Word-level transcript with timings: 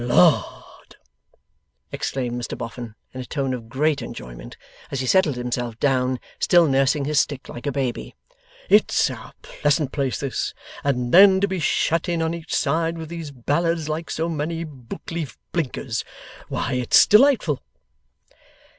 'Lard!' 0.03 0.95
exclaimed 1.91 2.41
Mr 2.41 2.57
Boffin, 2.57 2.95
in 3.13 3.21
a 3.21 3.25
tone 3.25 3.53
of 3.53 3.69
great 3.69 4.01
enjoyment, 4.01 4.57
as 4.89 4.99
he 4.99 5.05
settled 5.05 5.35
himself 5.35 5.79
down, 5.79 6.19
still 6.39 6.65
nursing 6.65 7.05
his 7.05 7.19
stick 7.19 7.47
like 7.47 7.67
a 7.67 7.71
baby, 7.71 8.15
'it's 8.67 9.11
a 9.11 9.31
pleasant 9.43 9.91
place, 9.91 10.19
this! 10.19 10.55
And 10.83 11.13
then 11.13 11.39
to 11.39 11.47
be 11.47 11.59
shut 11.59 12.09
in 12.09 12.23
on 12.23 12.33
each 12.33 12.55
side, 12.55 12.97
with 12.97 13.09
these 13.09 13.29
ballads, 13.29 13.89
like 13.89 14.09
so 14.09 14.27
many 14.27 14.63
book 14.63 15.11
leaf 15.11 15.37
blinkers! 15.53 16.03
Why, 16.49 16.73
its 16.73 17.05
delightful! 17.05 17.61